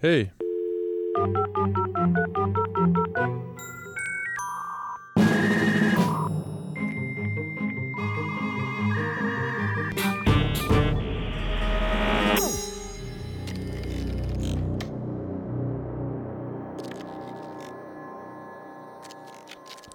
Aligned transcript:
Hey. 0.00 0.26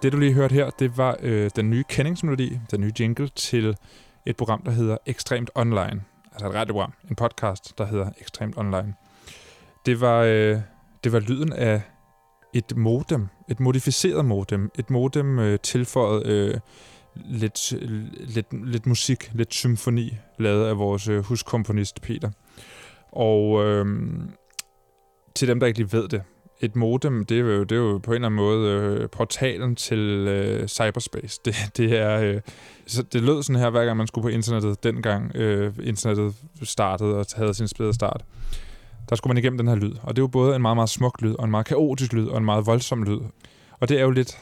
Det 0.02 0.12
du 0.12 0.18
lige 0.18 0.32
hørte 0.32 0.52
her, 0.52 0.70
det 0.70 0.96
var 0.96 1.16
øh, 1.20 1.50
den 1.56 1.70
nye 1.70 1.84
kendingsmelodi, 1.88 2.58
den 2.70 2.80
nye 2.80 2.92
jingle 3.00 3.28
til 3.28 3.76
et 4.26 4.36
program, 4.36 4.62
der 4.62 4.70
hedder 4.70 4.96
Ekstremt 5.06 5.50
Online. 5.54 6.02
Altså 6.32 6.46
et 6.46 6.54
radioprogram, 6.54 6.92
en 7.10 7.16
podcast, 7.16 7.78
der 7.78 7.86
hedder 7.86 8.10
Ekstremt 8.20 8.58
Online. 8.58 8.94
Det 9.86 10.00
var, 10.00 10.22
øh, 10.22 10.58
det 11.04 11.12
var 11.12 11.18
lyden 11.18 11.52
af 11.52 11.82
et 12.54 12.76
modem, 12.76 13.28
et 13.48 13.60
modificeret 13.60 14.24
modem. 14.24 14.70
Et 14.78 14.90
modem 14.90 15.38
øh, 15.38 15.58
tilføjet 15.62 16.26
øh, 16.26 16.54
lidt, 17.14 17.72
lidt, 18.34 18.66
lidt 18.66 18.86
musik, 18.86 19.30
lidt 19.32 19.54
symfoni, 19.54 20.16
lavet 20.38 20.66
af 20.66 20.78
vores 20.78 21.08
øh, 21.08 21.24
huskomponist 21.24 22.02
Peter. 22.02 22.30
Og 23.12 23.64
øh, 23.64 23.86
til 25.34 25.48
dem, 25.48 25.60
der 25.60 25.66
ikke 25.66 25.78
lige 25.78 25.92
ved 25.92 26.08
det, 26.08 26.22
et 26.60 26.76
modem, 26.76 27.24
det 27.24 27.36
er 27.38 27.40
jo, 27.40 27.62
det 27.62 27.72
er 27.72 27.80
jo 27.80 27.98
på 27.98 28.10
en 28.10 28.14
eller 28.14 28.26
anden 28.26 28.36
måde 28.36 28.70
øh, 28.70 29.08
portalen 29.10 29.76
til 29.76 29.98
øh, 30.28 30.68
cyberspace. 30.68 31.40
Det, 31.44 31.54
det 31.76 31.98
er 31.98 32.20
øh, 32.20 32.40
så 32.86 33.02
det 33.02 33.22
lød 33.22 33.42
sådan 33.42 33.60
her, 33.60 33.70
hver 33.70 33.84
gang 33.84 33.96
man 33.96 34.06
skulle 34.06 34.22
på 34.22 34.28
internettet, 34.28 34.84
dengang 34.84 35.36
øh, 35.36 35.74
internettet 35.82 36.34
startede 36.62 37.14
og 37.14 37.26
havde 37.36 37.54
sin 37.54 37.68
spæde 37.68 37.94
start. 37.94 38.24
Der 39.08 39.16
skulle 39.16 39.30
man 39.30 39.38
igennem 39.38 39.58
den 39.58 39.68
her 39.68 39.74
lyd, 39.74 39.92
og 40.02 40.16
det 40.16 40.22
er 40.22 40.22
jo 40.22 40.28
både 40.28 40.56
en 40.56 40.62
meget, 40.62 40.76
meget 40.76 40.90
smuk 40.90 41.22
lyd, 41.22 41.34
og 41.34 41.44
en 41.44 41.50
meget 41.50 41.66
kaotisk 41.66 42.12
lyd, 42.12 42.26
og 42.26 42.38
en 42.38 42.44
meget 42.44 42.66
voldsom 42.66 43.02
lyd. 43.02 43.20
Og 43.80 43.88
det 43.88 43.98
er 43.98 44.02
jo 44.02 44.10
lidt 44.10 44.38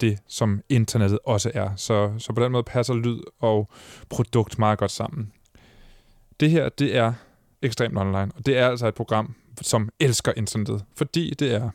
det, 0.00 0.18
som 0.26 0.60
internettet 0.68 1.18
også 1.24 1.50
er. 1.54 1.76
Så, 1.76 2.12
så 2.18 2.32
på 2.32 2.44
den 2.44 2.52
måde 2.52 2.62
passer 2.62 2.94
lyd 2.94 3.20
og 3.40 3.68
produkt 4.08 4.58
meget 4.58 4.78
godt 4.78 4.90
sammen. 4.90 5.32
Det 6.40 6.50
her, 6.50 6.68
det 6.68 6.96
er 6.96 7.12
ekstremt 7.62 7.98
online, 7.98 8.32
og 8.36 8.46
det 8.46 8.58
er 8.58 8.68
altså 8.68 8.86
et 8.86 8.94
program, 8.94 9.34
som 9.62 9.88
elsker 10.00 10.32
internettet, 10.36 10.84
fordi 10.96 11.34
det 11.38 11.54
er 11.54 11.70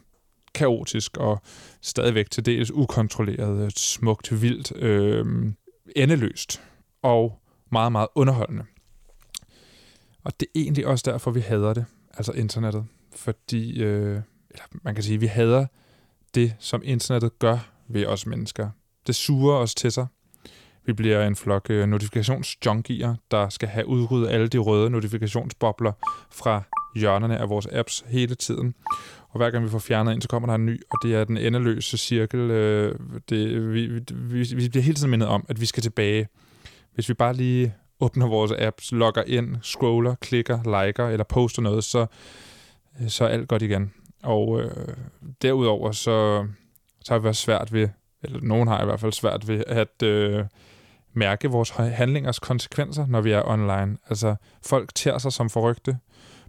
kaotisk 0.53 1.17
og 1.17 1.41
stadigvæk 1.81 2.31
til 2.31 2.45
dels 2.45 2.72
ukontrolleret, 2.72 3.66
øh, 3.66 3.72
smukt, 3.75 4.41
vildt, 4.41 4.73
øh, 4.75 5.25
endeløst 5.95 6.61
og 7.02 7.39
meget, 7.72 7.91
meget 7.91 8.07
underholdende. 8.16 8.63
Og 10.23 10.39
det 10.39 10.45
er 10.45 10.59
egentlig 10.59 10.88
også 10.88 11.11
derfor, 11.11 11.31
vi 11.31 11.39
hader 11.39 11.73
det, 11.73 11.85
altså 12.17 12.31
internettet. 12.31 12.85
Fordi, 13.16 13.83
øh, 13.83 14.21
eller 14.52 14.63
man 14.83 14.95
kan 14.95 15.03
sige, 15.03 15.19
vi 15.19 15.27
hader 15.27 15.66
det, 16.35 16.55
som 16.59 16.81
internettet 16.85 17.39
gør 17.39 17.57
ved 17.88 18.05
os 18.05 18.25
mennesker. 18.25 18.69
Det 19.07 19.16
suger 19.16 19.55
os 19.55 19.75
til 19.75 19.91
sig. 19.91 20.07
Vi 20.85 20.94
bliver 20.94 21.27
en 21.27 21.35
flok 21.35 21.69
øh, 21.69 21.88
notifikationsjunkier, 21.88 23.16
der 23.31 23.49
skal 23.49 23.69
have 23.69 23.88
udryddet 23.88 24.30
alle 24.30 24.47
de 24.47 24.57
røde 24.57 24.89
notifikationsbobler 24.89 25.91
fra 26.31 26.63
hjørnerne 26.95 27.38
af 27.38 27.49
vores 27.49 27.67
apps 27.72 28.03
hele 28.07 28.35
tiden. 28.35 28.75
Og 29.29 29.38
hver 29.38 29.50
gang 29.50 29.63
vi 29.63 29.69
får 29.69 29.79
fjernet 29.79 30.13
en, 30.13 30.22
så 30.22 30.27
kommer 30.27 30.47
der 30.47 30.55
en 30.55 30.66
ny, 30.66 30.81
og 30.89 30.97
det 31.03 31.16
er 31.16 31.23
den 31.23 31.38
endeløse 31.38 31.97
cirkel. 31.97 32.39
Øh, 32.39 32.95
det, 33.29 33.73
vi, 33.73 33.88
vi, 34.11 34.55
vi 34.55 34.69
bliver 34.69 34.83
hele 34.83 34.95
tiden 34.95 35.11
mindet 35.11 35.29
om, 35.29 35.45
at 35.50 35.61
vi 35.61 35.66
skal 35.66 35.83
tilbage. 35.83 36.27
Hvis 36.94 37.09
vi 37.09 37.13
bare 37.13 37.33
lige 37.33 37.73
åbner 37.99 38.27
vores 38.27 38.51
apps, 38.51 38.91
logger 38.91 39.23
ind, 39.27 39.55
scroller, 39.61 40.15
klikker, 40.15 40.85
liker 40.85 41.07
eller 41.07 41.23
poster 41.23 41.61
noget, 41.61 41.83
så, 41.83 42.05
øh, 43.01 43.09
så 43.09 43.23
er 43.25 43.29
alt 43.29 43.47
godt 43.47 43.61
igen. 43.61 43.93
Og 44.23 44.61
øh, 44.61 44.88
derudover 45.41 45.91
så, 45.91 46.47
så 47.03 47.13
har 47.13 47.19
vi 47.19 47.23
været 47.23 47.35
svært 47.35 47.73
ved, 47.73 47.89
eller 48.23 48.39
nogen 48.41 48.67
har 48.67 48.81
i 48.81 48.85
hvert 48.85 48.99
fald 48.99 49.11
svært 49.11 49.47
ved, 49.47 49.63
at 49.67 50.03
øh, 50.03 50.45
mærke 51.13 51.47
vores 51.47 51.69
handlingers 51.69 52.39
konsekvenser, 52.39 53.06
når 53.07 53.22
vi 53.22 53.31
er 53.31 53.44
online. 53.45 53.97
Altså, 54.09 54.35
folk 54.66 54.95
tærer 54.95 55.17
sig 55.17 55.33
som 55.33 55.50
forrygte 55.50 55.97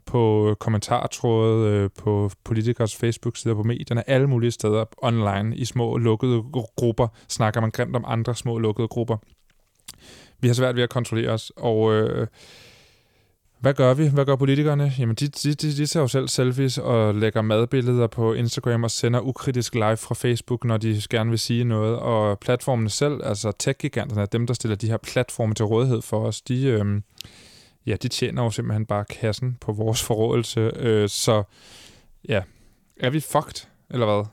på 0.07 0.51
øh, 0.51 0.57
kommentartråde, 0.57 1.71
øh, 1.71 1.91
på 1.99 2.31
politikers 2.45 2.97
Facebook-sider, 2.97 3.55
på 3.55 3.63
medierne, 3.63 4.11
alle 4.11 4.27
mulige 4.27 4.51
steder 4.51 4.85
online, 5.03 5.57
i 5.57 5.65
små 5.65 5.97
lukkede 5.97 6.43
grupper, 6.77 7.09
snakker 7.29 7.61
man 7.61 7.71
grimt 7.71 7.97
om 7.97 8.05
andre 8.07 8.35
små 8.35 8.59
lukkede 8.59 8.89
grupper. 8.89 9.17
Vi 10.41 10.49
har 10.49 10.55
svært 10.55 10.77
ved 10.77 10.83
at 10.83 10.91
kontrollere 10.91 11.31
os, 11.31 11.53
og 11.57 11.93
øh, 11.93 12.27
hvad 13.61 13.75
gør 13.75 13.95
vi? 13.95 14.09
Hvad 14.09 14.25
gør 14.25 14.37
politikerne? 14.37 14.93
Jamen, 14.99 15.15
de, 15.15 15.29
de, 15.29 15.55
de, 15.55 15.77
de 15.77 15.87
tager 15.87 16.03
jo 16.03 16.09
selv 16.09 16.29
selfies 16.29 16.79
og 16.79 17.15
lægger 17.15 17.43
madbilleder 17.43 18.07
på 18.07 18.33
Instagram 18.33 18.85
og 18.85 18.91
sender 18.91 19.21
ukritisk 19.21 19.75
live 19.75 19.97
fra 19.97 20.15
Facebook, 20.15 20.65
når 20.65 20.77
de 20.77 21.03
gerne 21.11 21.31
vil 21.31 21.39
sige 21.39 21.65
noget. 21.65 21.97
Og 21.97 22.39
platformene 22.39 22.91
selv, 22.91 23.21
altså 23.25 23.53
tech-giganterne, 23.59 24.27
dem, 24.27 24.47
der 24.47 24.55
stiller 24.55 24.77
de 24.77 24.89
her 24.89 24.97
platforme 24.97 25.55
til 25.55 25.65
rådighed 25.65 26.03
for 26.03 26.27
os, 26.27 26.41
de, 26.41 26.67
øh, 26.67 27.01
ja, 27.87 27.97
de 27.97 28.09
tjener 28.09 28.43
jo 28.43 28.51
simpelthen 28.51 28.87
bare 28.87 29.05
kassen 29.05 29.57
på 29.61 29.73
vores 29.73 30.03
forrådelse. 30.03 30.61
Øh, 30.61 31.09
så 31.09 31.43
ja, 32.29 32.43
er 32.97 33.11
vi 33.11 33.21
fucked, 33.21 33.69
eller 33.91 34.07
hvad? 34.07 34.25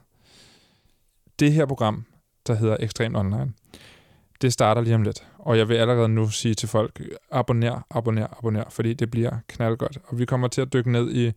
Det 1.38 1.52
her 1.52 1.66
program, 1.66 2.04
der 2.46 2.54
hedder 2.54 2.76
Ekstrem 2.80 3.14
Online, 3.14 3.52
det 4.44 4.52
starter 4.52 4.82
lige 4.82 4.94
om 4.94 5.02
lidt. 5.02 5.26
Og 5.38 5.58
jeg 5.58 5.68
vil 5.68 5.74
allerede 5.74 6.08
nu 6.08 6.28
sige 6.28 6.54
til 6.54 6.68
folk, 6.68 7.02
abonner, 7.30 7.86
abonner, 7.90 8.26
abonner, 8.38 8.64
fordi 8.70 8.94
det 8.94 9.10
bliver 9.10 9.30
knaldgodt. 9.48 9.98
Og 10.04 10.18
vi 10.18 10.24
kommer 10.24 10.48
til 10.48 10.60
at 10.60 10.72
dykke 10.72 10.92
ned 10.92 11.14
i 11.14 11.32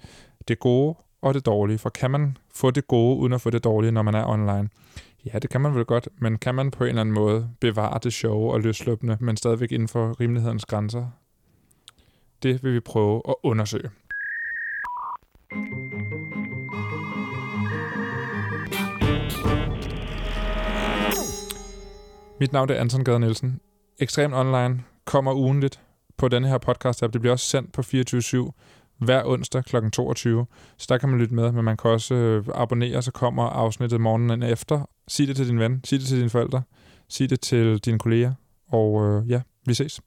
det 0.47 0.59
gode 0.59 0.95
og 1.21 1.33
det 1.33 1.45
dårlige. 1.45 1.77
For 1.77 1.89
kan 1.89 2.11
man 2.11 2.37
få 2.55 2.71
det 2.71 2.87
gode, 2.87 3.17
uden 3.17 3.33
at 3.33 3.41
få 3.41 3.49
det 3.49 3.63
dårlige, 3.63 3.91
når 3.91 4.01
man 4.01 4.15
er 4.15 4.25
online? 4.25 4.69
Ja, 5.25 5.39
det 5.39 5.49
kan 5.49 5.61
man 5.61 5.75
vel 5.75 5.85
godt, 5.85 6.09
men 6.21 6.37
kan 6.37 6.55
man 6.55 6.71
på 6.71 6.83
en 6.83 6.87
eller 6.87 7.01
anden 7.01 7.15
måde 7.15 7.49
bevare 7.61 7.99
det 8.03 8.13
sjove 8.13 8.53
og 8.53 8.61
løsløbende, 8.61 9.17
men 9.19 9.37
stadigvæk 9.37 9.71
inden 9.71 9.87
for 9.87 10.19
rimelighedens 10.19 10.65
grænser? 10.65 11.05
Det 12.43 12.63
vil 12.63 12.73
vi 12.73 12.79
prøve 12.79 13.21
at 13.29 13.35
undersøge. 13.43 13.89
Mit 22.39 22.53
navn 22.53 22.69
er 22.69 22.79
Anton 22.79 23.03
Gade 23.03 23.19
Nielsen. 23.19 23.59
Ekstremt 23.99 24.33
Online 24.33 24.83
kommer 25.05 25.33
ugenligt 25.33 25.79
på 26.17 26.27
denne 26.27 26.47
her 26.47 26.57
podcast 26.57 27.03
app. 27.03 27.13
Det 27.13 27.21
bliver 27.21 27.31
også 27.31 27.45
sendt 27.45 27.71
på 27.71 27.81
24 27.81 28.51
hver 28.97 29.23
onsdag 29.25 29.65
kl. 29.65 29.75
22. 29.93 30.45
Så 30.77 30.85
der 30.89 30.97
kan 30.97 31.09
man 31.09 31.19
lytte 31.19 31.33
med, 31.33 31.51
men 31.51 31.65
man 31.65 31.77
kan 31.77 31.91
også 31.91 32.15
øh, 32.15 32.45
abonnere, 32.53 33.01
så 33.01 33.11
kommer 33.11 33.43
afsnittet 33.43 34.01
morgenen 34.01 34.43
efter. 34.43 34.89
Sig 35.07 35.27
det 35.27 35.35
til 35.35 35.47
din 35.47 35.59
ven, 35.59 35.81
sig 35.83 35.99
det 35.99 36.07
til 36.07 36.17
dine 36.17 36.29
forældre, 36.29 36.61
sig 37.09 37.29
det 37.29 37.39
til 37.39 37.77
dine 37.77 37.99
kolleger, 37.99 38.33
og 38.67 39.05
øh, 39.05 39.29
ja, 39.29 39.41
vi 39.65 39.73
ses. 39.73 40.01